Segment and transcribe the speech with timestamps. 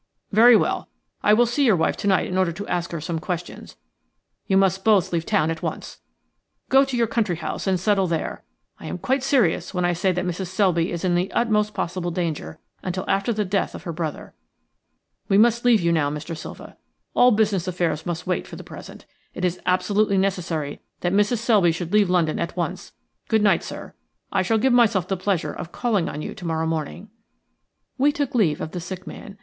[0.31, 0.89] "Very well.
[1.21, 3.75] I will see your wife tonight in order to ask her some questions.
[4.47, 5.99] You must both leave town at once.
[6.69, 8.43] Go to your country house and settle there.
[8.79, 10.47] I am quite serious when I say that Mrs.
[10.47, 14.33] Selby is in the utmost possible danger until after the death of her brother.
[15.29, 16.35] We must leave you now, Mr.
[16.35, 16.77] Silva.
[17.13, 19.05] All business affairs must wait for the present.
[19.35, 21.37] It is absolutely necessary that Mrs.
[21.37, 22.93] Selby should leave London at once.
[23.27, 23.93] Good night, sir.
[24.31, 27.11] I shall give myself the pleasure of calling on you to morrow morning."
[27.99, 29.37] We took leave of the sick man.